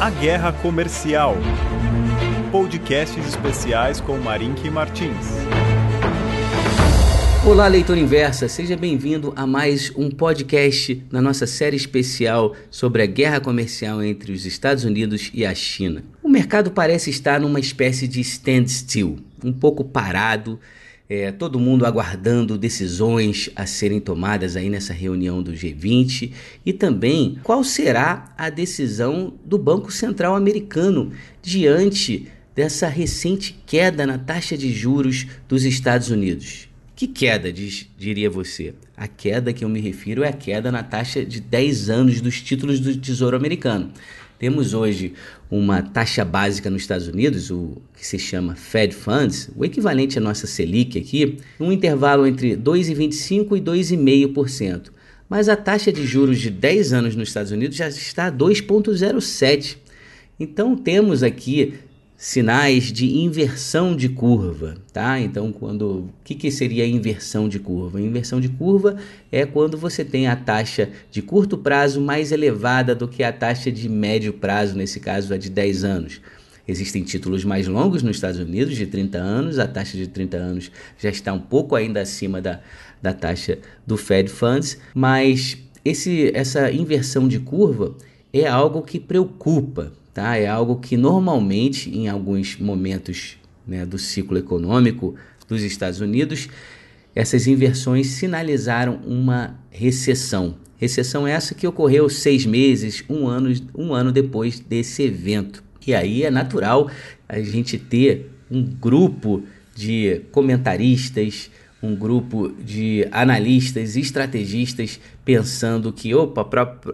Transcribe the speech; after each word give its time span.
A 0.00 0.08
Guerra 0.08 0.50
Comercial. 0.50 1.36
Podcasts 2.50 3.22
especiais 3.22 4.00
com 4.00 4.16
Marink 4.16 4.70
Martins. 4.70 5.26
Olá, 7.46 7.68
leitor 7.68 7.98
inversa, 7.98 8.48
seja 8.48 8.78
bem-vindo 8.78 9.34
a 9.36 9.46
mais 9.46 9.92
um 9.94 10.10
podcast 10.10 11.04
na 11.12 11.20
nossa 11.20 11.46
série 11.46 11.76
especial 11.76 12.56
sobre 12.70 13.02
a 13.02 13.06
guerra 13.06 13.40
comercial 13.40 14.02
entre 14.02 14.32
os 14.32 14.46
Estados 14.46 14.84
Unidos 14.84 15.30
e 15.34 15.44
a 15.44 15.54
China. 15.54 16.02
O 16.22 16.30
mercado 16.30 16.70
parece 16.70 17.10
estar 17.10 17.38
numa 17.38 17.60
espécie 17.60 18.08
de 18.08 18.22
standstill, 18.22 19.18
um 19.44 19.52
pouco 19.52 19.84
parado, 19.84 20.58
é, 21.10 21.32
todo 21.32 21.58
mundo 21.58 21.84
aguardando 21.84 22.56
decisões 22.56 23.50
a 23.56 23.66
serem 23.66 23.98
tomadas 23.98 24.54
aí 24.54 24.70
nessa 24.70 24.92
reunião 24.92 25.42
do 25.42 25.52
G20 25.52 26.30
e 26.64 26.72
também 26.72 27.36
qual 27.42 27.64
será 27.64 28.32
a 28.38 28.48
decisão 28.48 29.34
do 29.44 29.58
Banco 29.58 29.90
Central 29.90 30.36
americano 30.36 31.10
diante 31.42 32.28
dessa 32.54 32.86
recente 32.86 33.60
queda 33.66 34.06
na 34.06 34.18
taxa 34.18 34.56
de 34.56 34.72
juros 34.72 35.26
dos 35.48 35.64
Estados 35.64 36.10
Unidos. 36.10 36.68
Que 36.94 37.08
queda, 37.08 37.52
diz, 37.52 37.88
diria 37.98 38.30
você? 38.30 38.74
A 38.96 39.08
queda 39.08 39.52
que 39.52 39.64
eu 39.64 39.68
me 39.68 39.80
refiro 39.80 40.22
é 40.22 40.28
a 40.28 40.32
queda 40.32 40.70
na 40.70 40.82
taxa 40.82 41.24
de 41.24 41.40
10 41.40 41.90
anos 41.90 42.20
dos 42.20 42.40
títulos 42.40 42.78
do 42.78 42.96
Tesouro 42.96 43.36
Americano. 43.36 43.90
Temos 44.40 44.72
hoje 44.72 45.12
uma 45.50 45.82
taxa 45.82 46.24
básica 46.24 46.70
nos 46.70 46.80
Estados 46.80 47.06
Unidos, 47.06 47.50
o 47.50 47.76
que 47.94 48.06
se 48.06 48.18
chama 48.18 48.54
Fed 48.54 48.94
Funds, 48.94 49.50
o 49.54 49.66
equivalente 49.66 50.16
à 50.16 50.20
nossa 50.20 50.46
Selic 50.46 50.98
aqui, 50.98 51.36
um 51.60 51.70
intervalo 51.70 52.26
entre 52.26 52.56
2,25% 52.56 53.58
e 53.58 53.60
2,5%. 53.60 54.92
Mas 55.28 55.46
a 55.50 55.56
taxa 55.56 55.92
de 55.92 56.06
juros 56.06 56.40
de 56.40 56.48
10 56.48 56.94
anos 56.94 57.14
nos 57.14 57.28
Estados 57.28 57.52
Unidos 57.52 57.76
já 57.76 57.86
está 57.86 58.28
a 58.28 58.32
2,07%. 58.32 59.76
Então 60.40 60.74
temos 60.74 61.22
aqui 61.22 61.74
sinais 62.20 62.92
de 62.92 63.16
inversão 63.16 63.96
de 63.96 64.06
curva, 64.06 64.74
tá? 64.92 65.18
Então, 65.18 65.50
quando 65.50 66.00
o 66.00 66.10
que, 66.22 66.34
que 66.34 66.50
seria 66.50 66.86
inversão 66.86 67.48
de 67.48 67.58
curva? 67.58 67.98
Inversão 67.98 68.38
de 68.38 68.50
curva 68.50 68.98
é 69.32 69.46
quando 69.46 69.78
você 69.78 70.04
tem 70.04 70.26
a 70.26 70.36
taxa 70.36 70.90
de 71.10 71.22
curto 71.22 71.56
prazo 71.56 71.98
mais 71.98 72.30
elevada 72.30 72.94
do 72.94 73.08
que 73.08 73.22
a 73.22 73.32
taxa 73.32 73.72
de 73.72 73.88
médio 73.88 74.34
prazo, 74.34 74.76
nesse 74.76 75.00
caso 75.00 75.32
a 75.32 75.38
de 75.38 75.48
10 75.48 75.82
anos. 75.82 76.20
Existem 76.68 77.02
títulos 77.02 77.42
mais 77.42 77.66
longos 77.66 78.02
nos 78.02 78.18
Estados 78.18 78.38
Unidos, 78.38 78.76
de 78.76 78.86
30 78.86 79.16
anos, 79.16 79.58
a 79.58 79.66
taxa 79.66 79.96
de 79.96 80.06
30 80.06 80.36
anos 80.36 80.70
já 80.98 81.08
está 81.08 81.32
um 81.32 81.40
pouco 81.40 81.74
ainda 81.74 82.02
acima 82.02 82.38
da, 82.38 82.60
da 83.00 83.14
taxa 83.14 83.56
do 83.86 83.96
Fed 83.96 84.28
Funds, 84.28 84.76
mas 84.94 85.56
esse, 85.82 86.30
essa 86.34 86.70
inversão 86.70 87.26
de 87.26 87.38
curva 87.38 87.96
é 88.30 88.46
algo 88.46 88.82
que 88.82 89.00
preocupa, 89.00 89.90
tá? 90.12 90.36
É 90.36 90.46
algo 90.46 90.76
que 90.76 90.96
normalmente, 90.96 91.90
em 91.90 92.08
alguns 92.08 92.56
momentos 92.58 93.36
né, 93.66 93.84
do 93.86 93.98
ciclo 93.98 94.38
econômico 94.38 95.14
dos 95.48 95.62
Estados 95.62 96.00
Unidos, 96.00 96.48
essas 97.14 97.46
inversões 97.46 98.06
sinalizaram 98.08 99.00
uma 99.06 99.58
recessão. 99.70 100.56
Recessão 100.76 101.26
essa 101.26 101.54
que 101.54 101.66
ocorreu 101.66 102.08
seis 102.08 102.46
meses, 102.46 103.04
um 103.08 103.26
ano, 103.26 103.52
um 103.74 103.92
ano 103.92 104.10
depois 104.10 104.60
desse 104.60 105.02
evento. 105.02 105.62
E 105.86 105.94
aí 105.94 106.22
é 106.22 106.30
natural 106.30 106.90
a 107.28 107.40
gente 107.40 107.78
ter 107.78 108.30
um 108.50 108.62
grupo 108.62 109.42
de 109.74 110.22
comentaristas, 110.32 111.50
um 111.82 111.94
grupo 111.94 112.52
de 112.62 113.06
analistas 113.10 113.96
e 113.96 114.00
estrategistas 114.00 115.00
pensando 115.24 115.92
que 115.92 116.14
opa, 116.14 116.46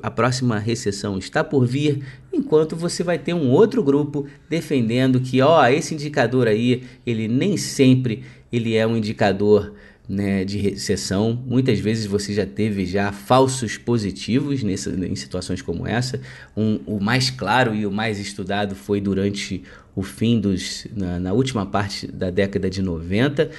a 0.02 0.10
próxima 0.10 0.58
recessão 0.58 1.18
está 1.18 1.42
por 1.42 1.66
vir, 1.66 2.04
enquanto 2.32 2.76
você 2.76 3.02
vai 3.02 3.18
ter 3.18 3.34
um 3.34 3.50
outro 3.50 3.82
grupo 3.82 4.26
defendendo 4.48 5.20
que 5.20 5.40
ó, 5.40 5.66
esse 5.66 5.94
indicador 5.94 6.46
aí, 6.46 6.84
ele 7.04 7.26
nem 7.26 7.56
sempre 7.56 8.22
ele 8.52 8.76
é 8.76 8.86
um 8.86 8.96
indicador 8.96 9.74
né, 10.08 10.44
de 10.44 10.58
recessão. 10.58 11.42
Muitas 11.46 11.78
vezes 11.78 12.06
você 12.06 12.32
já 12.32 12.46
teve 12.46 12.86
já 12.86 13.10
falsos 13.10 13.76
positivos 13.76 14.62
nessa, 14.62 14.90
em 14.90 15.16
situações 15.16 15.60
como 15.60 15.86
essa. 15.86 16.20
Um, 16.56 16.78
o 16.86 17.00
mais 17.00 17.30
claro 17.30 17.74
e 17.74 17.86
o 17.86 17.90
mais 17.90 18.18
estudado 18.18 18.74
foi 18.74 19.00
durante 19.00 19.62
o 19.94 20.02
fim 20.02 20.38
dos 20.38 20.86
na, 20.94 21.18
na 21.18 21.32
última 21.32 21.66
parte 21.66 22.06
da 22.06 22.30
década 22.30 22.70
de 22.70 22.82
90, 22.82 23.50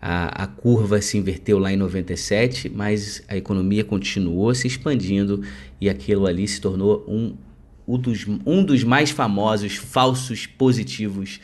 a, 0.00 0.44
a 0.44 0.46
curva 0.46 1.00
se 1.02 1.18
inverteu 1.18 1.58
lá 1.58 1.72
em 1.72 1.76
97, 1.76 2.68
mas 2.68 3.22
a 3.28 3.36
economia 3.36 3.84
continuou 3.84 4.54
se 4.54 4.66
expandindo 4.66 5.42
e 5.80 5.90
aquilo 5.90 6.26
ali 6.26 6.48
se 6.48 6.60
tornou 6.60 7.04
um, 7.06 7.36
um, 7.86 7.98
dos, 7.98 8.26
um 8.46 8.64
dos 8.64 8.82
mais 8.82 9.10
famosos 9.10 9.76
falsos 9.76 10.46
positivos 10.46 11.40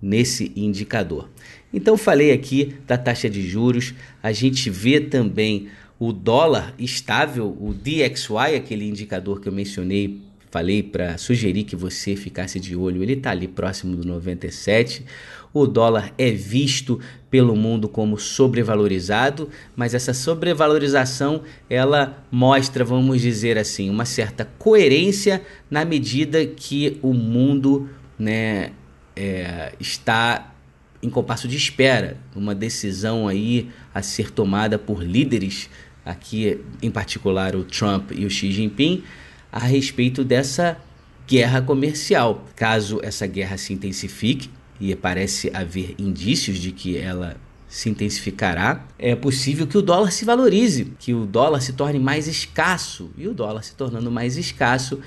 nesse 0.00 0.52
indicador. 0.56 1.28
Então 1.72 1.98
falei 1.98 2.32
aqui 2.32 2.74
da 2.86 2.96
taxa 2.96 3.28
de 3.28 3.46
juros, 3.46 3.94
a 4.22 4.32
gente 4.32 4.70
vê 4.70 5.00
também 5.00 5.68
o 5.98 6.12
dólar 6.12 6.74
estável, 6.78 7.56
o 7.60 7.74
DXY, 7.74 8.54
aquele 8.56 8.88
indicador 8.88 9.40
que 9.40 9.48
eu 9.48 9.52
mencionei 9.52 10.22
falei 10.50 10.82
para 10.82 11.18
sugerir 11.18 11.64
que 11.64 11.76
você 11.76 12.16
ficasse 12.16 12.58
de 12.58 12.74
olho, 12.74 13.02
ele 13.02 13.14
está 13.14 13.30
ali 13.30 13.48
próximo 13.48 13.96
do 13.96 14.06
97. 14.06 15.04
O 15.52 15.66
dólar 15.66 16.12
é 16.18 16.30
visto 16.30 17.00
pelo 17.30 17.56
mundo 17.56 17.88
como 17.88 18.18
sobrevalorizado, 18.18 19.48
mas 19.74 19.94
essa 19.94 20.14
sobrevalorização 20.14 21.42
ela 21.68 22.24
mostra, 22.30 22.84
vamos 22.84 23.20
dizer 23.20 23.58
assim, 23.58 23.90
uma 23.90 24.04
certa 24.04 24.44
coerência 24.58 25.42
na 25.70 25.84
medida 25.84 26.44
que 26.46 26.98
o 27.02 27.12
mundo 27.12 27.88
né, 28.18 28.72
é, 29.16 29.72
está 29.80 30.54
em 31.02 31.08
compasso 31.08 31.46
de 31.46 31.56
espera, 31.56 32.16
uma 32.34 32.54
decisão 32.54 33.28
aí 33.28 33.70
a 33.94 34.02
ser 34.02 34.30
tomada 34.30 34.78
por 34.78 35.02
líderes, 35.02 35.70
aqui 36.04 36.60
em 36.82 36.90
particular 36.90 37.54
o 37.54 37.62
Trump 37.64 38.10
e 38.12 38.24
o 38.24 38.30
Xi 38.30 38.50
Jinping, 38.50 39.04
a 39.50 39.60
respeito 39.60 40.24
dessa 40.24 40.78
guerra 41.26 41.60
comercial. 41.60 42.44
Caso 42.56 43.00
essa 43.02 43.26
guerra 43.26 43.56
se 43.56 43.72
intensifique, 43.72 44.50
e 44.80 44.94
parece 44.94 45.50
haver 45.52 45.94
indícios 45.98 46.58
de 46.58 46.70
que 46.70 46.96
ela 46.96 47.36
se 47.68 47.90
intensificará, 47.90 48.86
é 48.98 49.14
possível 49.14 49.66
que 49.66 49.76
o 49.76 49.82
dólar 49.82 50.10
se 50.10 50.24
valorize, 50.24 50.92
que 50.98 51.12
o 51.12 51.26
dólar 51.26 51.60
se 51.60 51.72
torne 51.74 51.98
mais 51.98 52.26
escasso. 52.26 53.10
E 53.16 53.28
o 53.28 53.34
dólar 53.34 53.62
se 53.62 53.74
tornando 53.74 54.10
mais 54.10 54.38
escasso, 54.38 55.00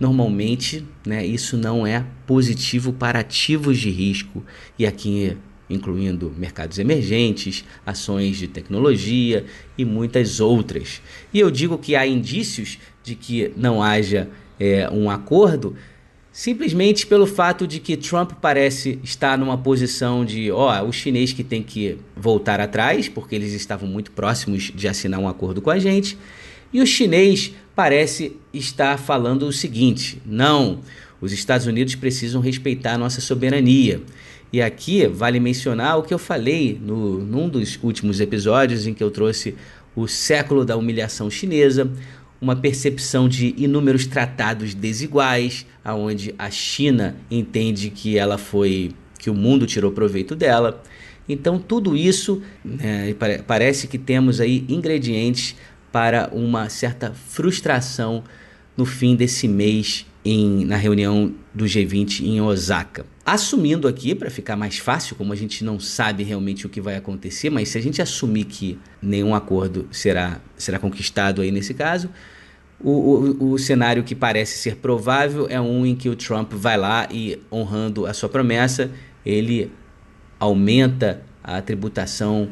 normalmente, 0.00 0.86
né, 1.04 1.26
isso 1.26 1.56
não 1.56 1.86
é 1.86 2.04
positivo 2.26 2.92
para 2.92 3.20
ativos 3.20 3.78
de 3.78 3.90
risco. 3.90 4.42
E 4.78 4.86
aqui 4.86 5.36
incluindo 5.68 6.32
mercados 6.36 6.78
emergentes, 6.78 7.64
ações 7.84 8.36
de 8.36 8.46
tecnologia 8.46 9.44
e 9.76 9.84
muitas 9.84 10.40
outras. 10.40 11.02
E 11.32 11.40
eu 11.40 11.50
digo 11.50 11.76
que 11.76 11.96
há 11.96 12.06
indícios 12.06 12.78
de 13.06 13.14
que 13.14 13.52
não 13.56 13.80
haja 13.80 14.28
é, 14.58 14.90
um 14.90 15.08
acordo 15.08 15.76
simplesmente 16.32 17.06
pelo 17.06 17.24
fato 17.24 17.66
de 17.66 17.78
que 17.78 17.96
Trump 17.96 18.32
parece 18.42 18.98
estar 19.02 19.38
numa 19.38 19.56
posição 19.56 20.24
de, 20.24 20.50
ó, 20.50 20.82
o 20.82 20.92
chinês 20.92 21.32
que 21.32 21.44
tem 21.44 21.62
que 21.62 21.98
voltar 22.16 22.60
atrás, 22.60 23.08
porque 23.08 23.36
eles 23.36 23.52
estavam 23.52 23.88
muito 23.88 24.10
próximos 24.10 24.72
de 24.74 24.88
assinar 24.88 25.20
um 25.20 25.28
acordo 25.28 25.62
com 25.62 25.70
a 25.70 25.78
gente, 25.78 26.18
e 26.72 26.82
o 26.82 26.86
chinês 26.86 27.54
parece 27.76 28.36
estar 28.52 28.98
falando 28.98 29.46
o 29.46 29.52
seguinte: 29.52 30.20
não, 30.26 30.80
os 31.20 31.32
Estados 31.32 31.66
Unidos 31.66 31.94
precisam 31.94 32.40
respeitar 32.40 32.94
a 32.94 32.98
nossa 32.98 33.20
soberania. 33.20 34.02
E 34.52 34.60
aqui 34.60 35.06
vale 35.06 35.38
mencionar 35.38 35.98
o 35.98 36.02
que 36.02 36.12
eu 36.12 36.18
falei 36.18 36.78
no, 36.80 37.24
num 37.24 37.48
dos 37.48 37.78
últimos 37.82 38.20
episódios 38.20 38.86
em 38.86 38.92
que 38.92 39.02
eu 39.02 39.10
trouxe 39.10 39.54
o 39.96 40.06
século 40.06 40.64
da 40.64 40.76
humilhação 40.76 41.30
chinesa, 41.30 41.90
uma 42.40 42.54
percepção 42.54 43.28
de 43.28 43.54
inúmeros 43.56 44.06
tratados 44.06 44.74
desiguais, 44.74 45.66
aonde 45.84 46.34
a 46.38 46.50
China 46.50 47.16
entende 47.30 47.90
que 47.90 48.18
ela 48.18 48.36
foi 48.36 48.92
que 49.18 49.30
o 49.30 49.34
mundo 49.34 49.66
tirou 49.66 49.90
proveito 49.92 50.34
dela. 50.36 50.82
Então 51.28 51.58
tudo 51.58 51.96
isso 51.96 52.42
né, 52.64 53.14
parece 53.46 53.88
que 53.88 53.98
temos 53.98 54.40
aí 54.40 54.64
ingredientes 54.68 55.56
para 55.90 56.28
uma 56.32 56.68
certa 56.68 57.12
frustração 57.12 58.22
no 58.76 58.84
fim 58.84 59.16
desse 59.16 59.48
mês 59.48 60.06
em, 60.24 60.64
na 60.64 60.76
reunião 60.76 61.32
do 61.54 61.64
G20 61.64 62.20
em 62.24 62.40
Osaka. 62.40 63.06
Assumindo 63.26 63.88
aqui, 63.88 64.14
para 64.14 64.30
ficar 64.30 64.54
mais 64.54 64.78
fácil, 64.78 65.16
como 65.16 65.32
a 65.32 65.36
gente 65.36 65.64
não 65.64 65.80
sabe 65.80 66.22
realmente 66.22 66.64
o 66.64 66.68
que 66.68 66.80
vai 66.80 66.94
acontecer, 66.94 67.50
mas 67.50 67.70
se 67.70 67.76
a 67.76 67.80
gente 67.80 68.00
assumir 68.00 68.44
que 68.44 68.78
nenhum 69.02 69.34
acordo 69.34 69.88
será, 69.90 70.40
será 70.56 70.78
conquistado 70.78 71.42
aí 71.42 71.50
nesse 71.50 71.74
caso, 71.74 72.08
o, 72.78 72.90
o, 72.90 73.52
o, 73.54 73.58
cenário 73.58 74.04
que 74.04 74.14
parece 74.14 74.58
ser 74.58 74.76
provável 74.76 75.48
é 75.50 75.60
um 75.60 75.84
em 75.84 75.96
que 75.96 76.08
o 76.08 76.14
Trump 76.14 76.52
vai 76.52 76.76
lá 76.76 77.08
e, 77.10 77.36
honrando 77.50 78.06
a 78.06 78.14
sua 78.14 78.28
promessa, 78.28 78.92
ele 79.24 79.72
aumenta 80.38 81.20
a 81.42 81.60
tributação 81.60 82.50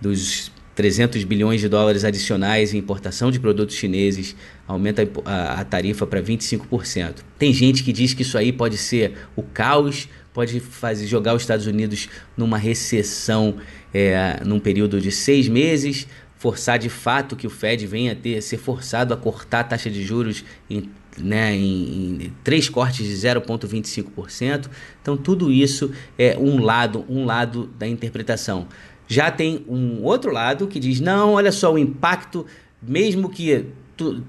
dos 0.00 0.51
300 0.74 1.22
bilhões 1.24 1.60
de 1.60 1.68
dólares 1.68 2.04
adicionais 2.04 2.72
em 2.72 2.78
importação 2.78 3.30
de 3.30 3.38
produtos 3.38 3.76
chineses, 3.76 4.34
aumenta 4.66 5.06
a, 5.24 5.64
tarifa 5.64 6.06
para 6.06 6.22
25%. 6.22 7.16
Tem 7.38 7.52
gente 7.52 7.84
que 7.84 7.92
diz 7.92 8.14
que 8.14 8.22
isso 8.22 8.38
aí 8.38 8.52
pode 8.52 8.78
ser 8.78 9.14
o 9.36 9.42
caos, 9.42 10.08
pode 10.32 10.60
fazer 10.60 11.06
jogar 11.06 11.34
os 11.34 11.42
Estados 11.42 11.66
Unidos 11.66 12.08
numa 12.36 12.56
recessão 12.56 13.56
é, 13.92 14.40
num 14.44 14.58
período 14.58 15.00
de 15.00 15.10
seis 15.10 15.46
meses, 15.48 16.06
forçar 16.38 16.78
de 16.78 16.88
fato 16.88 17.36
que 17.36 17.46
o 17.46 17.50
Fed 17.50 17.86
venha 17.86 18.12
a 18.12 18.16
ter, 18.16 18.40
ser 18.42 18.56
forçado 18.56 19.12
a 19.12 19.16
cortar 19.16 19.60
a 19.60 19.64
taxa 19.64 19.90
de 19.90 20.02
juros 20.02 20.44
em, 20.68 20.90
né, 21.18 21.54
em, 21.54 22.24
em 22.24 22.32
três 22.42 22.68
cortes 22.68 23.06
de 23.06 23.14
0,25%. 23.14 24.68
Então 25.00 25.16
tudo 25.16 25.52
isso 25.52 25.92
é 26.18 26.36
um 26.38 26.60
lado, 26.60 27.04
um 27.08 27.24
lado 27.24 27.70
da 27.78 27.86
interpretação. 27.86 28.66
Já 29.12 29.30
tem 29.30 29.62
um 29.68 30.02
outro 30.02 30.32
lado 30.32 30.66
que 30.66 30.80
diz: 30.80 30.98
não, 30.98 31.34
olha 31.34 31.52
só, 31.52 31.70
o 31.70 31.76
impacto, 31.76 32.46
mesmo 32.82 33.28
que 33.28 33.66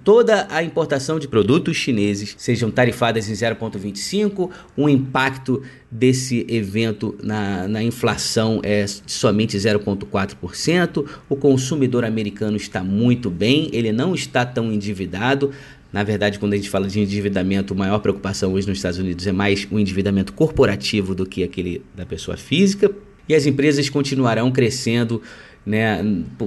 toda 0.04 0.46
a 0.50 0.62
importação 0.62 1.18
de 1.18 1.26
produtos 1.26 1.78
chineses 1.78 2.36
sejam 2.38 2.70
tarifadas 2.70 3.30
em 3.30 3.34
0,25, 3.34 4.50
o 4.76 4.90
impacto 4.90 5.64
desse 5.90 6.46
evento 6.50 7.18
na, 7.24 7.66
na 7.66 7.82
inflação 7.82 8.60
é 8.62 8.86
somente 9.08 9.56
0,4%, 9.58 11.08
o 11.30 11.36
consumidor 11.38 12.04
americano 12.04 12.58
está 12.58 12.84
muito 12.84 13.30
bem, 13.30 13.70
ele 13.72 13.94
não 13.94 14.14
está 14.14 14.46
tão 14.46 14.70
endividado. 14.70 15.52
Na 15.94 16.04
verdade, 16.04 16.40
quando 16.40 16.54
a 16.54 16.58
gente 16.58 16.70
fala 16.70 16.90
de 16.90 17.00
endividamento, 17.00 17.74
a 17.74 17.78
maior 17.78 18.00
preocupação 18.00 18.52
hoje 18.52 18.68
nos 18.68 18.80
Estados 18.80 19.00
Unidos 19.00 19.26
é 19.26 19.32
mais 19.32 19.66
o 19.72 19.80
endividamento 19.80 20.34
corporativo 20.34 21.16
do 21.16 21.26
que 21.26 21.42
aquele 21.42 21.82
da 21.96 22.06
pessoa 22.06 22.36
física. 22.36 22.94
E 23.28 23.36
as 23.36 23.46
empresas 23.46 23.90
continuarão 23.90 24.52
crescendo 24.52 25.22
né? 25.66 26.00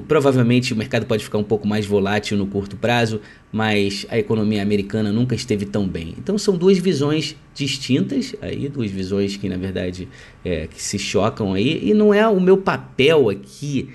Provavelmente 0.06 0.74
o 0.74 0.76
mercado 0.76 1.06
pode 1.06 1.24
ficar 1.24 1.38
um 1.38 1.44
pouco 1.44 1.66
mais 1.66 1.86
volátil 1.86 2.36
no 2.36 2.46
curto 2.46 2.76
prazo, 2.76 3.20
mas 3.50 4.04
a 4.10 4.18
economia 4.18 4.60
americana 4.60 5.10
nunca 5.10 5.34
esteve 5.34 5.64
tão 5.64 5.88
bem. 5.88 6.14
Então 6.18 6.36
são 6.36 6.56
duas 6.56 6.78
visões 6.78 7.34
distintas 7.54 8.34
aí, 8.42 8.68
duas 8.68 8.90
visões 8.90 9.36
que 9.36 9.48
na 9.48 9.56
verdade 9.56 10.06
é, 10.44 10.66
que 10.66 10.82
se 10.82 10.98
chocam 10.98 11.54
aí 11.54 11.88
e 11.88 11.94
não 11.94 12.12
é 12.12 12.28
o 12.28 12.40
meu 12.40 12.58
papel 12.58 13.30
aqui 13.30 13.88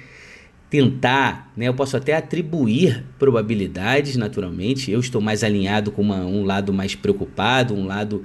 tentar, 0.72 1.51
né? 1.56 1.68
Eu 1.68 1.74
posso 1.74 1.98
até 1.98 2.16
atribuir 2.16 3.04
probabilidades, 3.19 4.16
naturalmente. 4.16 4.89
Eu 4.89 5.01
estou 5.01 5.22
mais 5.22 5.44
alinhado 5.44 5.92
com 5.92 6.01
uma, 6.01 6.25
um 6.25 6.45
lado 6.45 6.72
mais 6.72 6.95
preocupado, 6.95 7.75
um 7.75 7.86
lado 7.86 8.24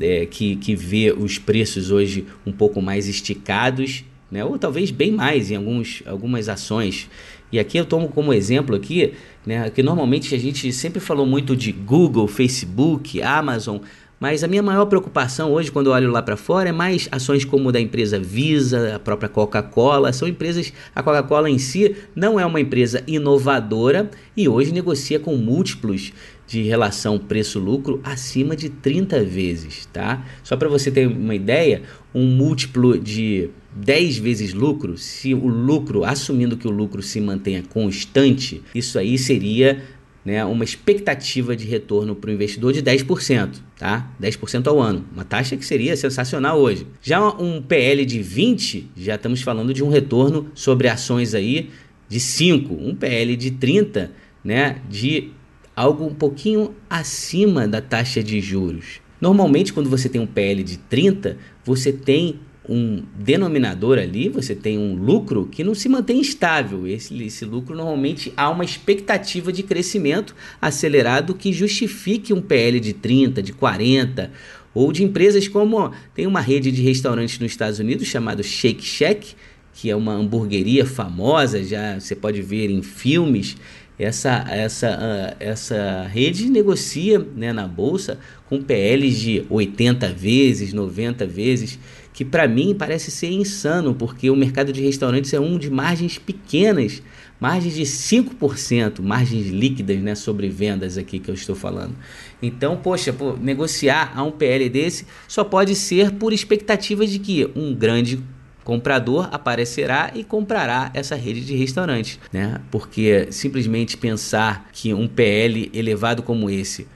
é, 0.00 0.26
que, 0.26 0.56
que 0.56 0.74
vê 0.74 1.14
os 1.16 1.38
preços 1.38 1.90
hoje 1.90 2.26
um 2.46 2.52
pouco 2.52 2.80
mais 2.82 3.06
esticados 3.08 4.04
né? 4.34 4.44
ou 4.44 4.58
talvez 4.58 4.90
bem 4.90 5.12
mais 5.12 5.50
em 5.50 5.56
alguns, 5.56 6.02
algumas 6.06 6.48
ações. 6.48 7.08
E 7.52 7.58
aqui 7.58 7.78
eu 7.78 7.84
tomo 7.84 8.08
como 8.08 8.32
exemplo 8.32 8.74
aqui, 8.74 9.12
né, 9.46 9.70
que 9.70 9.80
normalmente 9.80 10.34
a 10.34 10.38
gente 10.38 10.72
sempre 10.72 10.98
falou 10.98 11.24
muito 11.24 11.54
de 11.54 11.70
Google, 11.70 12.26
Facebook, 12.26 13.22
Amazon, 13.22 13.78
mas 14.18 14.42
a 14.42 14.48
minha 14.48 14.62
maior 14.62 14.86
preocupação 14.86 15.52
hoje, 15.52 15.70
quando 15.70 15.88
eu 15.88 15.92
olho 15.92 16.10
lá 16.10 16.22
para 16.22 16.36
fora, 16.36 16.70
é 16.70 16.72
mais 16.72 17.08
ações 17.12 17.44
como 17.44 17.70
da 17.70 17.80
empresa 17.80 18.18
Visa, 18.18 18.96
a 18.96 18.98
própria 18.98 19.28
Coca-Cola. 19.28 20.12
São 20.12 20.26
empresas. 20.26 20.72
A 20.94 21.02
Coca-Cola 21.02 21.50
em 21.50 21.58
si 21.58 21.94
não 22.16 22.40
é 22.40 22.46
uma 22.46 22.60
empresa 22.60 23.02
inovadora 23.06 24.10
e 24.36 24.48
hoje 24.48 24.72
negocia 24.72 25.20
com 25.20 25.36
múltiplos 25.36 26.12
de 26.46 26.62
relação 26.62 27.18
preço-lucro 27.18 28.00
acima 28.04 28.54
de 28.54 28.68
30 28.68 29.24
vezes, 29.24 29.86
tá? 29.92 30.24
Só 30.42 30.56
para 30.56 30.68
você 30.68 30.90
ter 30.90 31.06
uma 31.06 31.34
ideia, 31.34 31.82
um 32.14 32.26
múltiplo 32.26 32.98
de 32.98 33.50
10 33.74 34.18
vezes 34.18 34.52
lucro, 34.52 34.96
se 34.96 35.34
o 35.34 35.46
lucro, 35.46 36.04
assumindo 36.04 36.56
que 36.56 36.68
o 36.68 36.70
lucro 36.70 37.02
se 37.02 37.20
mantenha 37.20 37.62
constante, 37.62 38.62
isso 38.74 38.98
aí 38.98 39.18
seria 39.18 39.82
né, 40.24 40.44
uma 40.44 40.64
expectativa 40.64 41.54
de 41.54 41.66
retorno 41.66 42.14
para 42.14 42.30
o 42.30 42.32
investidor 42.32 42.72
de 42.72 42.82
10%, 42.82 43.60
tá? 43.78 44.10
10% 44.20 44.66
ao 44.66 44.80
ano, 44.80 45.04
uma 45.12 45.24
taxa 45.24 45.56
que 45.56 45.64
seria 45.66 45.96
sensacional 45.96 46.58
hoje. 46.58 46.86
Já 47.02 47.28
um 47.28 47.60
PL 47.60 48.06
de 48.06 48.22
20, 48.22 48.90
já 48.96 49.16
estamos 49.16 49.42
falando 49.42 49.74
de 49.74 49.84
um 49.84 49.88
retorno 49.90 50.50
sobre 50.54 50.88
ações 50.88 51.34
aí 51.34 51.70
de 52.08 52.18
5, 52.18 52.74
um 52.74 52.94
PL 52.94 53.36
de 53.36 53.50
30, 53.50 54.12
né, 54.42 54.76
de 54.88 55.30
algo 55.74 56.04
um 56.04 56.14
pouquinho 56.14 56.74
acima 56.88 57.66
da 57.66 57.80
taxa 57.80 58.22
de 58.22 58.40
juros. 58.40 59.00
Normalmente, 59.20 59.72
quando 59.72 59.88
você 59.88 60.08
tem 60.08 60.20
um 60.20 60.26
PL 60.26 60.62
de 60.62 60.76
30, 60.76 61.38
você 61.64 61.92
tem 61.92 62.40
um 62.68 63.02
denominador 63.14 63.98
ali, 63.98 64.28
você 64.28 64.54
tem 64.54 64.78
um 64.78 64.94
lucro 64.94 65.46
que 65.46 65.62
não 65.62 65.74
se 65.74 65.88
mantém 65.88 66.20
estável. 66.20 66.86
Esse, 66.86 67.22
esse 67.22 67.44
lucro 67.44 67.76
normalmente 67.76 68.32
há 68.36 68.48
uma 68.48 68.64
expectativa 68.64 69.52
de 69.52 69.62
crescimento 69.62 70.34
acelerado 70.60 71.34
que 71.34 71.52
justifique 71.52 72.32
um 72.32 72.40
PL 72.40 72.80
de 72.80 72.92
30, 72.94 73.42
de 73.42 73.52
40, 73.52 74.30
ou 74.74 74.92
de 74.92 75.04
empresas 75.04 75.46
como 75.46 75.92
tem 76.14 76.26
uma 76.26 76.40
rede 76.40 76.72
de 76.72 76.82
restaurantes 76.82 77.38
nos 77.38 77.52
Estados 77.52 77.78
Unidos 77.78 78.08
chamado 78.08 78.42
Shake 78.42 78.84
Shack, 78.84 79.34
que 79.72 79.90
é 79.90 79.96
uma 79.96 80.12
hamburgueria 80.12 80.86
famosa, 80.86 81.62
já 81.62 81.98
você 81.98 82.14
pode 82.14 82.40
ver 82.40 82.70
em 82.70 82.82
filmes. 82.82 83.56
Essa, 83.98 84.44
essa, 84.48 84.90
uh, 84.90 85.36
essa 85.38 86.02
rede 86.08 86.50
negocia 86.50 87.18
né, 87.18 87.52
na 87.52 87.68
bolsa 87.68 88.18
com 88.48 88.60
PLs 88.60 89.16
de 89.18 89.46
80 89.48 90.08
vezes, 90.08 90.72
90 90.72 91.26
vezes 91.26 91.78
que 92.14 92.24
para 92.24 92.46
mim 92.46 92.74
parece 92.78 93.10
ser 93.10 93.30
insano, 93.32 93.92
porque 93.92 94.30
o 94.30 94.36
mercado 94.36 94.72
de 94.72 94.80
restaurantes 94.80 95.34
é 95.34 95.40
um 95.40 95.58
de 95.58 95.68
margens 95.68 96.16
pequenas, 96.16 97.02
margens 97.40 97.74
de 97.74 97.82
5%, 97.82 99.02
margens 99.02 99.48
líquidas 99.48 99.98
né, 99.98 100.14
sobre 100.14 100.48
vendas 100.48 100.96
aqui 100.96 101.18
que 101.18 101.28
eu 101.28 101.34
estou 101.34 101.56
falando. 101.56 101.94
Então, 102.40 102.76
poxa, 102.76 103.12
pô, 103.12 103.34
negociar 103.34 104.12
a 104.14 104.22
um 104.22 104.30
PL 104.30 104.68
desse 104.68 105.06
só 105.26 105.42
pode 105.42 105.74
ser 105.74 106.12
por 106.12 106.32
expectativa 106.32 107.04
de 107.04 107.18
que 107.18 107.50
um 107.56 107.74
grande 107.74 108.22
comprador 108.64 109.28
aparecerá 109.30 110.10
e 110.14 110.24
comprará 110.24 110.90
essa 110.94 111.14
rede 111.14 111.44
de 111.44 111.54
restaurantes, 111.54 112.18
né? 112.32 112.60
Porque 112.70 113.28
simplesmente 113.30 113.96
pensar 113.96 114.68
que 114.72 114.92
um 114.94 115.06
PL 115.06 115.70
elevado 115.72 116.22
como 116.22 116.48
esse 116.50 116.88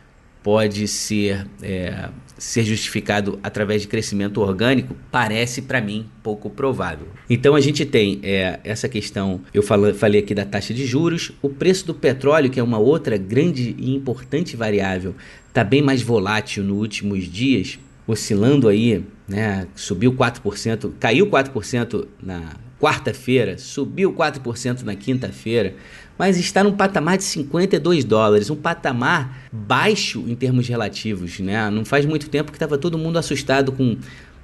pode 0.42 0.88
ser, 0.88 1.46
é, 1.62 2.08
ser 2.38 2.64
justificado 2.64 3.38
através 3.42 3.82
de 3.82 3.88
crescimento 3.88 4.40
orgânico 4.40 4.96
parece 5.10 5.60
para 5.60 5.80
mim 5.80 6.06
pouco 6.22 6.48
provável. 6.48 7.08
Então 7.28 7.54
a 7.54 7.60
gente 7.60 7.84
tem 7.84 8.18
é, 8.22 8.58
essa 8.64 8.88
questão, 8.88 9.42
eu 9.52 9.62
falo, 9.62 9.92
falei 9.92 10.20
aqui 10.20 10.34
da 10.34 10.46
taxa 10.46 10.72
de 10.72 10.86
juros, 10.86 11.32
o 11.42 11.50
preço 11.50 11.86
do 11.86 11.94
petróleo, 11.94 12.48
que 12.50 12.58
é 12.58 12.62
uma 12.62 12.78
outra 12.78 13.18
grande 13.18 13.74
e 13.78 13.94
importante 13.94 14.56
variável, 14.56 15.14
está 15.48 15.62
bem 15.62 15.82
mais 15.82 16.00
volátil 16.00 16.64
nos 16.64 16.78
últimos 16.78 17.24
dias, 17.24 17.78
oscilando 18.08 18.68
aí, 18.68 19.04
né, 19.28 19.68
subiu 19.76 20.14
4%, 20.14 20.92
caiu 20.98 21.26
4% 21.26 22.06
na 22.22 22.56
quarta-feira, 22.80 23.58
subiu 23.58 24.12
4% 24.14 24.82
na 24.82 24.94
quinta-feira, 24.94 25.74
mas 26.18 26.38
está 26.38 26.64
num 26.64 26.72
patamar 26.72 27.18
de 27.18 27.24
52 27.24 28.04
dólares, 28.04 28.48
um 28.48 28.56
patamar 28.56 29.46
baixo 29.52 30.24
em 30.26 30.34
termos 30.34 30.66
relativos. 30.66 31.38
Né? 31.38 31.68
Não 31.70 31.84
faz 31.84 32.06
muito 32.06 32.30
tempo 32.30 32.50
que 32.50 32.56
estava 32.56 32.78
todo 32.78 32.96
mundo 32.96 33.18
assustado 33.18 33.72
com 33.72 33.96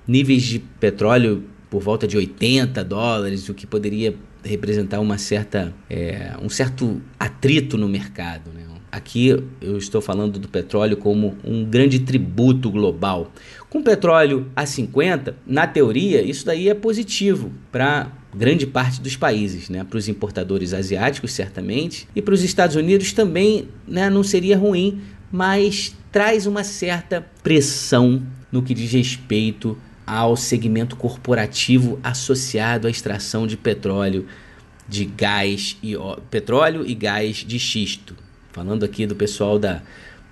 níveis 0.07 0.43
de 0.43 0.59
petróleo 0.59 1.45
por 1.71 1.81
volta 1.81 2.07
de 2.07 2.17
80 2.17 2.85
dólares, 2.85 3.49
o 3.49 3.55
que 3.55 3.67
poderia 3.67 4.15
representar 4.45 5.01
uma 5.01 5.17
certa, 5.17 5.75
é, 5.89 6.35
um 6.41 6.49
certo 6.49 7.01
atrito 7.19 7.79
no 7.79 7.89
mercado. 7.89 8.51
Né? 8.53 8.65
Aqui 8.95 9.27
eu 9.61 9.77
estou 9.77 10.01
falando 10.01 10.39
do 10.39 10.47
petróleo 10.47 10.97
como 10.97 11.37
um 11.43 11.65
grande 11.65 11.99
tributo 11.99 12.71
global. 12.71 13.33
Com 13.69 13.83
petróleo 13.83 14.47
a 14.55 14.65
50, 14.65 15.35
na 15.45 15.67
teoria, 15.67 16.23
isso 16.23 16.47
daí 16.47 16.69
é 16.69 16.75
positivo 16.75 17.51
para 17.73 18.13
grande 18.33 18.69
parte 18.69 19.01
dos 19.01 19.17
países, 19.17 19.69
né? 19.69 19.83
Para 19.83 19.99
os 19.99 20.09
importadores 20.09 20.73
asiáticos, 20.73 21.33
certamente, 21.33 22.07
e 22.15 22.23
para 22.23 22.35
os 22.35 22.45
Estados 22.45 22.77
Unidos 22.77 23.13
também, 23.13 23.67
né? 23.85 24.09
Não 24.09 24.23
seria 24.23 24.57
ruim, 24.57 25.01
mas 25.33 25.93
traz 26.13 26.47
uma 26.47 26.63
certa 26.63 27.27
pressão 27.43 28.23
no 28.53 28.63
que 28.63 28.73
diz 28.73 28.93
respeito 28.93 29.77
ao 30.07 30.37
segmento 30.37 30.95
corporativo 30.95 31.99
associado 32.01 32.87
à 32.87 32.91
extração 32.93 33.45
de 33.45 33.57
petróleo, 33.57 34.25
de 34.89 35.05
gás 35.05 35.77
e 35.83 35.97
petróleo 36.31 36.87
e 36.87 36.95
gás 36.95 37.39
de 37.39 37.59
xisto. 37.59 38.23
Falando 38.55 38.85
aqui 38.85 39.05
do 39.05 39.17
pessoal 39.17 39.59
da 39.59 39.83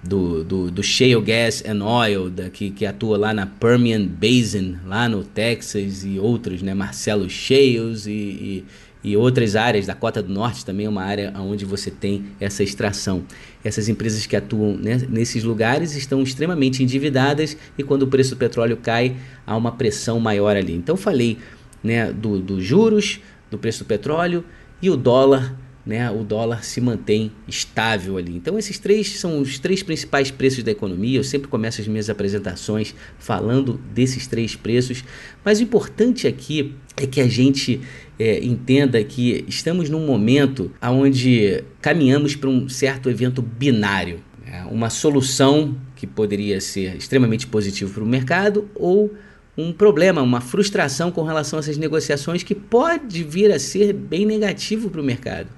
do, 0.01 0.45
do, 0.45 0.71
do 0.71 0.81
Shale 0.81 1.21
Gas 1.21 1.65
and 1.67 1.85
Oil, 1.85 2.31
da, 2.31 2.49
que, 2.49 2.71
que 2.71 2.87
atua 2.87 3.19
lá 3.19 3.35
na 3.35 3.47
Permian 3.47 4.07
Basin, 4.07 4.79
lá 4.87 5.09
no 5.09 5.25
Texas 5.25 6.05
e 6.05 6.21
outros, 6.21 6.63
né? 6.63 6.73
Marcelo 6.73 7.29
Shales 7.29 8.07
e, 8.07 8.13
e, 8.13 8.65
e, 9.03 9.17
outras 9.17 9.57
áreas, 9.57 9.87
da 9.87 9.95
Cota 9.97 10.23
do 10.23 10.33
Norte 10.33 10.65
também 10.65 10.87
é 10.87 10.89
uma 10.89 11.03
área 11.03 11.33
onde 11.37 11.65
você 11.65 11.91
tem 11.91 12.27
essa 12.39 12.63
extração. 12.63 13.25
Essas 13.65 13.89
empresas 13.89 14.25
que 14.25 14.37
atuam 14.37 14.77
né, 14.77 15.03
nesses 15.09 15.43
lugares 15.43 15.97
estão 15.97 16.23
extremamente 16.23 16.81
endividadas 16.81 17.57
e 17.77 17.83
quando 17.83 18.05
o 18.05 18.07
preço 18.07 18.37
do 18.37 18.39
petróleo 18.39 18.77
cai, 18.77 19.17
há 19.45 19.57
uma 19.57 19.73
pressão 19.73 20.21
maior 20.21 20.57
ali. 20.57 20.75
Então 20.75 20.97
falei 20.97 21.39
né, 21.83 22.13
dos 22.13 22.41
do 22.41 22.61
juros, 22.61 23.19
do 23.51 23.59
preço 23.59 23.83
do 23.83 23.87
petróleo 23.89 24.45
e 24.81 24.89
o 24.89 24.97
dólar 24.97 25.57
né, 25.85 26.11
o 26.11 26.23
dólar 26.23 26.65
se 26.65 26.81
mantém 26.81 27.33
estável 27.47 28.17
ali. 28.17 28.35
Então, 28.37 28.59
esses 28.59 28.79
três 28.79 29.19
são 29.19 29.41
os 29.41 29.59
três 29.59 29.83
principais 29.83 30.31
preços 30.31 30.63
da 30.63 30.71
economia. 30.71 31.19
Eu 31.19 31.25
sempre 31.25 31.49
começo 31.49 31.81
as 31.81 31.89
minhas 31.89 32.09
apresentações 32.09 32.95
falando 33.19 33.81
desses 33.93 34.27
três 34.27 34.55
preços, 34.55 35.05
mas 35.45 35.59
o 35.59 35.63
importante 35.63 36.27
aqui 36.27 36.75
é 36.97 37.07
que 37.07 37.21
a 37.21 37.29
gente 37.29 37.81
é, 38.19 38.45
entenda 38.45 39.03
que 39.03 39.45
estamos 39.49 39.91
num 39.91 40.07
momento 40.07 40.71
onde 40.83 41.65
caminhamos 41.81 42.37
para 42.37 42.49
um 42.49 42.69
certo 42.69 43.11
evento 43.11 43.43
binário, 43.43 44.21
né? 44.45 44.65
uma 44.71 44.91
solução 44.91 45.77
que 45.97 46.07
poderia 46.07 46.61
ser 46.61 46.97
extremamente 46.97 47.47
positivo 47.47 47.93
para 47.93 48.05
o 48.05 48.07
mercado 48.07 48.69
ou 48.75 49.13
um 49.57 49.73
problema, 49.73 50.23
uma 50.23 50.41
frustração 50.41 51.11
com 51.11 51.23
relação 51.23 51.59
a 51.59 51.61
essas 51.61 51.77
negociações 51.77 52.43
que 52.43 52.55
pode 52.55 53.23
vir 53.23 53.53
a 53.53 53.59
ser 53.59 53.93
bem 53.93 54.25
negativo 54.25 54.89
para 54.89 55.01
o 55.01 55.05
mercado. 55.05 55.49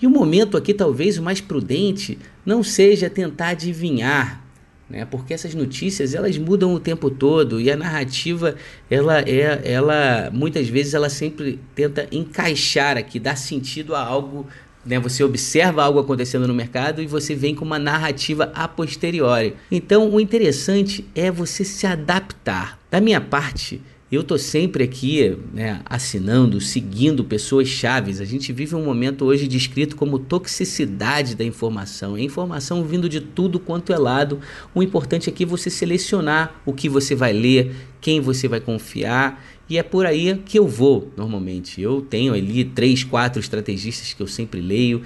E 0.00 0.06
o 0.06 0.10
momento 0.10 0.56
aqui, 0.56 0.74
talvez 0.74 1.18
o 1.18 1.22
mais 1.22 1.40
prudente, 1.40 2.18
não 2.44 2.62
seja 2.62 3.08
tentar 3.08 3.48
adivinhar, 3.48 4.44
né? 4.88 5.04
porque 5.04 5.32
essas 5.32 5.54
notícias 5.54 6.14
elas 6.14 6.36
mudam 6.36 6.74
o 6.74 6.80
tempo 6.80 7.08
todo 7.08 7.60
e 7.60 7.70
a 7.70 7.76
narrativa 7.76 8.56
ela 8.90 9.20
é 9.20 9.60
ela 9.64 10.28
muitas 10.32 10.68
vezes 10.68 10.92
ela 10.92 11.08
sempre 11.08 11.58
tenta 11.74 12.06
encaixar 12.10 12.96
aqui 12.96 13.18
dar 13.18 13.36
sentido 13.36 13.94
a 13.94 14.00
algo 14.00 14.46
né? 14.84 14.98
Você 14.98 15.22
observa 15.22 15.84
algo 15.84 15.98
acontecendo 15.98 16.46
no 16.46 16.54
mercado 16.54 17.02
e 17.02 17.06
você 17.06 17.34
vem 17.34 17.54
com 17.54 17.64
uma 17.64 17.78
narrativa 17.78 18.50
a 18.54 18.66
posteriori. 18.66 19.54
Então, 19.70 20.10
o 20.10 20.20
interessante 20.20 21.04
é 21.14 21.30
você 21.30 21.64
se 21.64 21.86
adaptar. 21.86 22.78
Da 22.90 23.00
minha 23.00 23.20
parte, 23.20 23.80
eu 24.12 24.20
estou 24.20 24.36
sempre 24.36 24.84
aqui 24.84 25.38
né, 25.54 25.80
assinando, 25.86 26.60
seguindo 26.60 27.24
pessoas 27.24 27.66
chaves. 27.66 28.20
A 28.20 28.26
gente 28.26 28.52
vive 28.52 28.74
um 28.74 28.84
momento 28.84 29.24
hoje 29.24 29.48
descrito 29.48 29.96
como 29.96 30.18
toxicidade 30.18 31.34
da 31.34 31.42
informação. 31.42 32.14
É 32.14 32.20
informação 32.20 32.84
vindo 32.84 33.08
de 33.08 33.22
tudo 33.22 33.58
quanto 33.58 33.90
é 33.90 33.96
lado. 33.96 34.38
O 34.74 34.82
importante 34.82 35.30
aqui 35.30 35.44
é 35.44 35.46
você 35.46 35.70
selecionar 35.70 36.60
o 36.66 36.74
que 36.74 36.90
você 36.90 37.14
vai 37.14 37.32
ler, 37.32 37.74
quem 38.02 38.20
você 38.20 38.46
vai 38.46 38.60
confiar. 38.60 39.42
E 39.72 39.78
é 39.78 39.82
por 39.82 40.04
aí 40.04 40.38
que 40.44 40.58
eu 40.58 40.68
vou 40.68 41.10
normalmente. 41.16 41.80
Eu 41.80 42.02
tenho 42.02 42.34
ali 42.34 42.62
três, 42.62 43.04
quatro 43.04 43.40
estrategistas 43.40 44.12
que 44.12 44.22
eu 44.22 44.26
sempre 44.26 44.60
leio. 44.60 45.00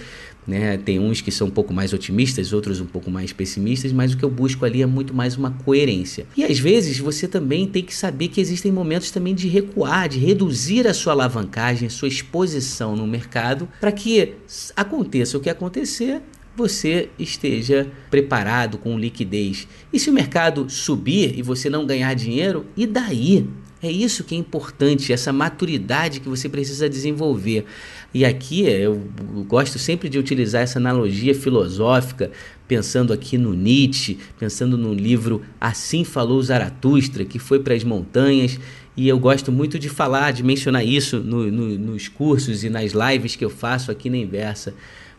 Né? 0.45 0.77
Tem 0.77 0.99
uns 0.99 1.21
que 1.21 1.31
são 1.31 1.47
um 1.47 1.51
pouco 1.53 1.73
mais 1.73 1.93
otimistas, 1.93 2.53
outros 2.53 2.81
um 2.81 2.85
pouco 2.85 3.09
mais 3.09 3.33
pessimistas, 3.33 3.93
mas 3.93 4.13
o 4.13 4.17
que 4.17 4.25
eu 4.25 4.31
busco 4.31 4.65
ali 4.65 4.83
é 4.83 4.87
muito 4.87 5.15
mais 5.15 5.37
uma 5.37 5.53
coerência. 5.53 6.27
E 6.37 6.43
às 6.43 6.59
vezes 6.59 6.99
você 6.99 7.29
também 7.29 7.69
tem 7.69 7.85
que 7.85 7.95
saber 7.95 8.27
que 8.27 8.41
existem 8.41 8.73
momentos 8.73 9.13
também 9.13 9.37
de 9.37 9.47
recuar, 9.47 10.09
de 10.09 10.19
reduzir 10.19 10.89
a 10.89 10.95
sua 10.95 11.13
alavancagem, 11.13 11.87
a 11.87 11.91
sua 11.91 12.09
exposição 12.09 12.97
no 12.97 13.07
mercado, 13.07 13.69
para 13.81 13.93
que 13.93 14.33
aconteça 14.75 15.39
o 15.39 15.41
que 15.41 15.49
acontecer, 15.49 16.23
você 16.57 17.09
esteja 17.17 17.89
preparado 18.11 18.79
com 18.79 18.99
liquidez. 18.99 19.69
E 19.93 20.01
se 20.01 20.11
o 20.11 20.13
mercado 20.13 20.69
subir 20.69 21.39
e 21.39 21.43
você 21.43 21.71
não 21.71 21.87
ganhar 21.87 22.15
dinheiro, 22.15 22.67
e 22.77 22.85
daí? 22.85 23.47
É 23.83 23.91
isso 23.91 24.25
que 24.25 24.35
é 24.35 24.39
importante, 24.39 25.13
essa 25.13 25.33
maturidade 25.35 26.21
que 26.21 26.29
você 26.29 26.49
precisa 26.49 26.89
desenvolver. 26.89 27.67
E 28.15 28.25
aqui 28.25 28.67
eu 28.67 29.03
gosto 29.47 29.79
sempre 29.79 30.09
de 30.09 30.19
utilizar 30.19 30.63
essa 30.63 30.79
analogia 30.79 31.35
filosófica, 31.35 32.31
pensando 32.67 33.13
aqui 33.13 33.37
no 33.37 33.53
Nietzsche, 33.53 34.19
pensando 34.39 34.79
no 34.79 34.95
livro 34.95 35.43
Assim 35.61 36.05
Falou 36.05 36.43
Zaratustra, 36.43 37.27
que 37.27 37.39
foi 37.39 37.61
para 37.61 37.75
as 37.75 37.85
montanhas. 37.85 38.59
E 38.97 39.07
eu 39.09 39.19
gosto 39.19 39.53
muito 39.53 39.79
de 39.79 39.91
falar, 39.91 40.33
de 40.33 40.43
mencionar 40.43 40.85
isso 40.85 41.19
no, 41.19 41.51
no, 41.51 41.79
nos 41.79 42.09
cursos 42.09 42.65
e 42.65 42.71
nas 42.71 42.93
lives 42.93 43.37
que 43.37 43.45
eu 43.45 43.51
faço 43.51 43.91
aqui 43.91 44.09
na 44.09 44.17
Inversa. 44.17 44.73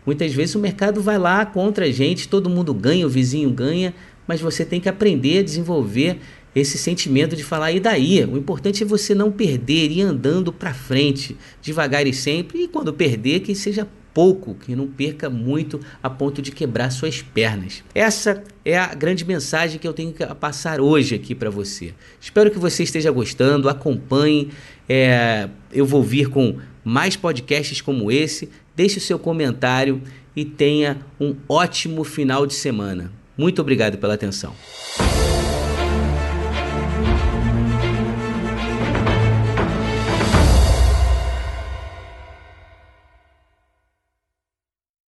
Muitas 0.04 0.34
vezes 0.34 0.56
o 0.56 0.60
mercado 0.60 1.00
vai 1.00 1.20
lá 1.20 1.46
contra 1.46 1.86
a 1.86 1.92
gente, 1.92 2.28
todo 2.28 2.50
mundo 2.50 2.74
ganha, 2.74 3.06
o 3.06 3.10
vizinho 3.10 3.52
ganha, 3.52 3.94
mas 4.28 4.42
você 4.42 4.66
tem 4.66 4.82
que 4.82 4.90
aprender 4.90 5.40
a 5.40 5.44
desenvolver 5.44 6.20
esse 6.58 6.78
sentimento 6.78 7.36
de 7.36 7.44
falar 7.44 7.72
e 7.72 7.80
daí. 7.80 8.24
O 8.26 8.38
importante 8.38 8.84
é 8.84 8.86
você 8.86 9.14
não 9.14 9.32
perder, 9.32 9.92
ir 9.92 10.02
andando 10.02 10.52
para 10.52 10.74
frente, 10.74 11.38
devagar 11.62 12.06
e 12.08 12.14
sempre, 12.14 12.64
e 12.64 12.68
quando 12.68 12.94
perder, 12.94 13.42
que 13.42 13.54
seja 13.56 13.88
pouco, 14.14 14.56
que 14.56 14.76
não 14.76 14.88
perca 14.88 15.30
muito 15.30 15.80
a 16.02 16.10
ponto 16.10 16.42
de 16.42 16.52
quebrar 16.52 16.90
suas 16.90 17.22
pernas. 17.22 17.84
Essa 17.94 18.44
é 18.66 18.78
a 18.78 18.94
grande 18.96 19.24
mensagem 19.24 19.80
que 19.80 19.88
eu 19.88 19.94
tenho 19.94 20.12
que 20.12 20.26
passar 20.36 20.82
hoje 20.82 21.14
aqui 21.14 21.36
para 21.36 21.50
você. 21.50 21.94
Espero 22.20 22.50
que 22.50 22.58
você 22.58 22.84
esteja 22.84 23.12
gostando, 23.12 23.70
acompanhe. 23.70 24.50
É, 24.90 25.50
eu 25.72 25.86
vou 25.86 26.02
vir 26.02 26.30
com 26.30 26.58
mais 26.84 27.16
podcasts 27.16 27.80
como 27.80 28.12
esse 28.12 28.50
deixe 28.78 29.00
o 29.00 29.02
seu 29.02 29.18
comentário 29.18 30.00
e 30.36 30.46
tenha 30.46 31.00
um 31.20 31.36
ótimo 31.50 32.04
final 32.04 32.46
de 32.46 32.54
semana. 32.54 33.12
Muito 33.36 33.60
obrigado 33.60 33.98
pela 33.98 34.14
atenção. 34.14 34.54